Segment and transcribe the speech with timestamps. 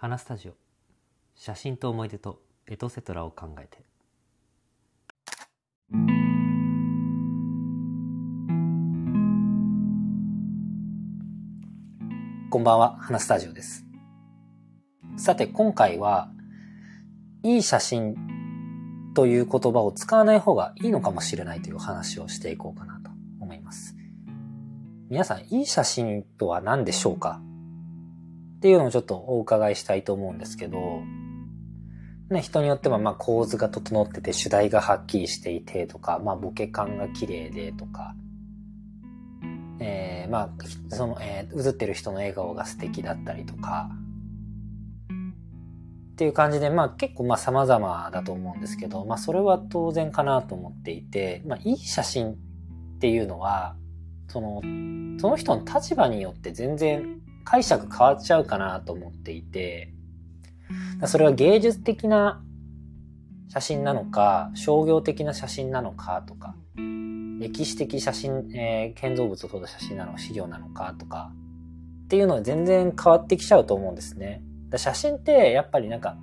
[0.00, 0.52] 花スタジオ
[1.34, 3.78] 写真と思い出とエトセトラを考えて
[12.48, 13.84] こんばんは、花スタジオです。
[15.16, 16.30] さて、今回は、
[17.42, 18.14] いい写真
[19.16, 23.10] という言葉を使わない方がいいのかもしれないという話をしていこうかなと
[23.40, 23.96] 思います。
[25.10, 27.42] 皆さん、いい写真とは何でしょうか？
[28.58, 30.78] っていうのをちょっとお伺いしたいと思うんですけど、
[32.28, 38.16] ね、人によってはまあ構図が整ってて主題がはっきりしていてとか、まあボケ感が綺麗でとか、
[39.78, 43.90] えー、まあ、その、えー、映ってる人の笑顔が素敵だったりとか、
[46.12, 52.36] っていう感じで、まあ結構まあ様々だと思うんですけど、まあそれは当然かなと思っていて、まあいい写真っ
[52.98, 53.76] ていうのは、
[54.26, 54.60] その、
[55.20, 57.20] その人の立場によって全然
[57.50, 59.94] 解釈変わっちゃうかなと思っていて、
[61.06, 62.42] それは芸術的な
[63.48, 66.54] 写真なのか、商業的な写真なのかとか、
[67.40, 71.32] 歴史的写真、えー、建造物を撮った写真なのか、資料なのかとか、
[72.04, 74.42] っていうのは全然変わってきちゃうと思うんですね。
[74.76, 76.18] 写真ってやっぱりなんか、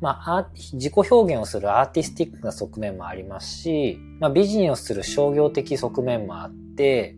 [0.00, 7.14] まあ、自己表現をするアーティスティックな側面もありますし、まあ、ビジネスをする商業的側面もあって、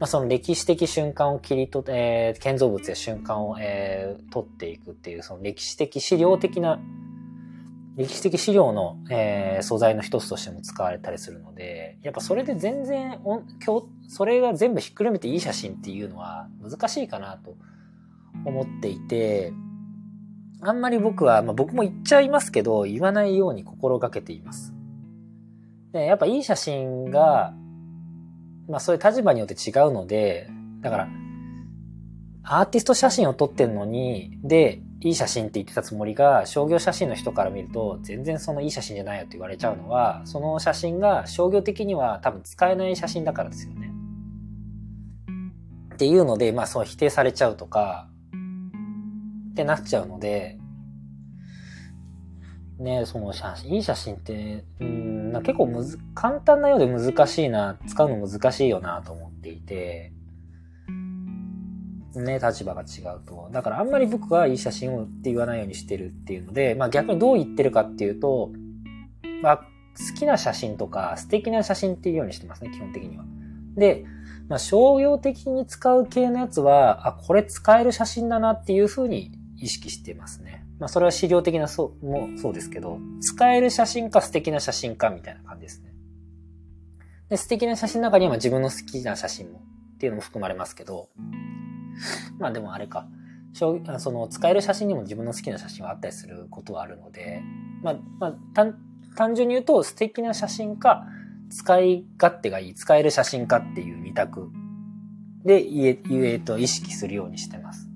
[0.00, 6.80] まあ、その歴史的瞬間を切り取って、えー、建造物や瞬間を、えー、取っていくっていう、その歴史的資料的な
[7.96, 13.20] 歴史的資料の、えー、素材の一つとしても使われたりするので、やっぱそれで全然、
[14.08, 17.56] それが全部ひっくるめていい写真っていうのは難しいかなと
[18.46, 19.52] 思っていて、
[20.62, 24.72] あんまり僕は、まあ、僕も言っちゃいますけど、言わないように心がけています。
[25.92, 27.52] で、やっぱいい写真が、
[28.70, 30.48] まあそういう立場によって違うので、
[30.80, 31.08] だから、
[32.42, 43.90] アーティスト写真を撮ってんのに、で、いい写真って言ってたつもりが、商業写真の人から見ると、全然そのいい写真じゃないよって言われちゃうのは、その写真が商業的には多分使えない写真だからですよね。
[45.94, 48.08] っていうので、まあそう否定されちゃうとか、
[49.52, 50.58] ってなっちゃうので、
[52.78, 60.12] ね、その写真、いい写真って、うん、結構むず、簡単なようで難しいな、使うの難しいよなと思っていて、
[62.14, 63.48] ね、立場が違うと。
[63.52, 68.50] だからあんまり僕はいい写真をって言わないようにしてるっていうので、まあ逆にどう言ってるかっていうと、
[69.42, 69.64] まあ好
[70.18, 73.24] きな写真とか素敵な写真っていうようにしてますね、基本的には。
[73.76, 74.04] で、
[74.48, 80.64] まあ商業的に使う系のやつは、あ、これ使える写真だなっていうふうに意識してますね。
[80.80, 85.92] まあそれは資料的なそうもそうですけど、使える写真か素敵な写真かみたいな感じですね。
[87.28, 89.60] で、素敵な写真の中には自分の好きな写真も
[89.94, 91.10] っていうのも含まれますけど、
[92.38, 93.06] まあでもあれか。
[93.52, 93.80] そ
[94.12, 97.42] の使える写真にも自分の好きな写真はあったりすることはあるので、
[97.82, 98.34] まあ、まあ、
[99.16, 101.04] 単純に言うと素敵な写真か、
[101.50, 104.52] 使い勝手がいい、使える写真かっていう二択
[105.44, 107.89] で言え、言えと意識するようにしてます。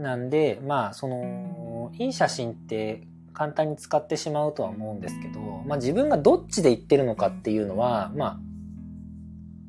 [0.00, 8.38] なんで、まあ、その、いい写真って簡単に使ってしまうとは思うんですけど、まあ自分がどっちで言ってるのかっていうのは、まあ、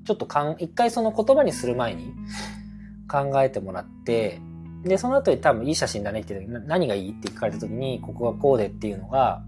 [0.06, 2.14] ちょっとかん、一回その言葉にする前に
[3.10, 4.40] 考えてもらって、
[4.84, 9.44] で、その後に多分いい写真だねって何がいいって聞かれた時に、ここがこうでっていうのが、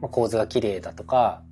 [0.00, 1.42] まあ、構図が綺麗だとか、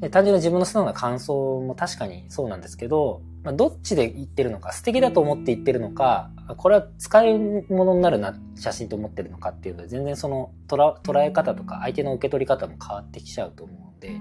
[0.00, 14.20] で単純な自分の素直な感想も確かにそうなんですけど、まあ、どっちで言ってるのか、素敵だと思って言ってるのか、これは使い物になるな、写真と思ってるのかっていうので、全然その捉え方とか相手の受け取り方も変わってきちゃうと思うので、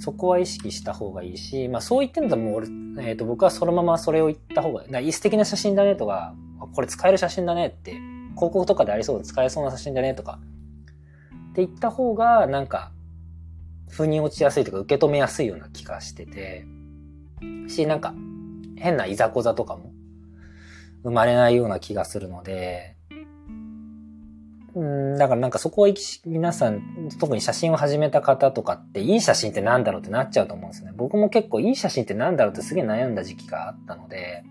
[0.00, 2.66] そこは意識した方がいいし、まあそう言ってんだもう俺、
[3.06, 6.34] えっ、ー、と僕はそのままそれを言った方が、いい素敵な写真だねとか、
[6.74, 7.92] これ使える写真だねって、
[8.34, 10.40] 広告とかでありそうで使えそうな写真だねとか、
[11.50, 12.90] って言った方がなんか、
[13.90, 16.64] 腑に落ちやすいとか受け止めやすいような気がしてて、
[17.68, 18.14] し、なんか、
[18.80, 19.92] 変ないざこざとかも
[21.02, 22.96] 生まれないような気がするので、
[24.74, 25.88] うん、だからなんかそこは
[26.24, 30.92] 皆さん、特に写真を始めた方とかって、いい写真ってなんだろうってなっちゃうと思うんですね。
[30.96, 34.44] 僕も結構いい写真ってなんだろうってすげえ悩んだ時期があったので、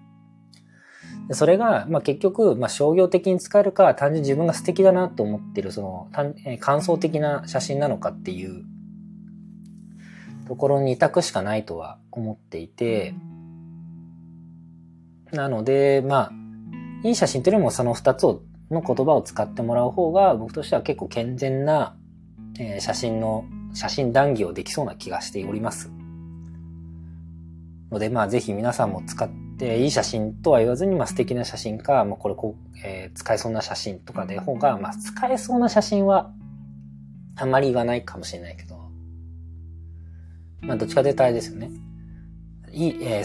[1.31, 6.09] それが、まあ結局、まあ商業的に使えるか、単純に自分が素敵だなと思ってる、その、
[6.59, 8.65] 感想的な写真なのかっていう
[10.47, 13.13] ところに委託しかないとは思っていて、
[15.31, 16.31] なので、まあ、
[17.03, 18.41] いい写真というよりもその二つを
[18.71, 21.95] の言葉を使ってもらう方が僕としては結構健全な、
[22.59, 25.91] えー、写真の、写真談義をできそうな気がしております。
[27.91, 29.29] ので、まあぜひ皆さんも使っ
[29.59, 36.31] で、いい写真とは言わずに、まあ素敵な写真か、まあこれこう、えー、使えそうな写真とかで方が、まあ使えそうな写真は、
[37.35, 38.79] あんまり言わないかもしれないけど、
[40.61, 41.69] まあどっちかというとあれですよね。
[42.71, 43.23] いい、えー、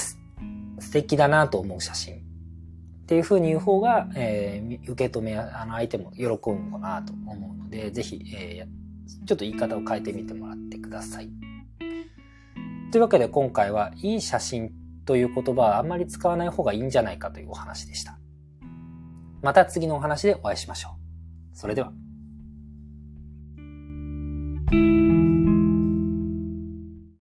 [0.84, 2.19] 素敵だなと思う写真っ
[3.06, 11.28] ていう風に言う方が、えー、受け止め、あの相手も喜ぶのかなと思うので、ぜひ、えー、ちょっと言い方を変えてみてもらってください。
[12.92, 14.72] というわけで今回はいい写真
[15.04, 18.19] という言葉はあんまり使わない方がいいんじゃないかというお話でした。
[19.42, 21.56] また次のお話でお会いしましょう。
[21.56, 21.92] それでは。